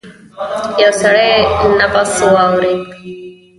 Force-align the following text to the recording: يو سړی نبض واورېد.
يو 0.81 0.91
سړی 1.01 1.31
نبض 1.79 2.11
واورېد. 2.33 2.81